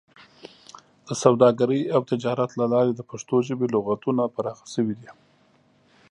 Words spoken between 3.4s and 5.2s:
ژبې لغتونه پراخه شوي دي.